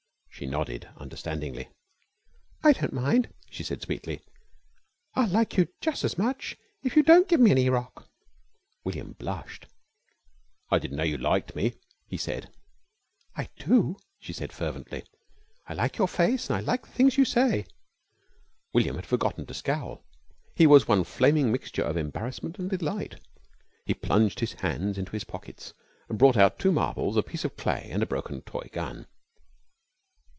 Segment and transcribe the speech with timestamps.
[0.33, 1.69] She nodded understandingly.
[2.63, 4.21] "I don't mind!" she said sweetly.
[5.13, 8.09] "I'll like you jus' as much if you don't ever give me any rock."
[8.83, 9.67] William blushed.
[10.71, 11.75] "I di'n't know you liked me,"
[12.07, 12.49] he said.
[13.37, 15.03] "I do," she said fervently.
[15.67, 17.67] "I like your face an' I like the things you say."
[18.73, 20.03] William had forgotten to scowl.
[20.55, 23.21] He was one flaming mixture of embarrassment and delight.
[23.85, 25.75] He plunged his hands into his pockets
[26.09, 29.05] and brought out two marbles, a piece of clay, and a broken toy gun.